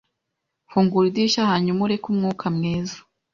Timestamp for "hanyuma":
1.51-1.79